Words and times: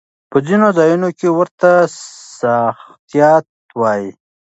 په 0.31 0.37
ځينو 0.47 0.67
ځايونو 0.77 1.09
کې 1.17 1.27
ورته 1.37 1.69
ساختيات 2.39 3.45
وايي. 3.79 4.09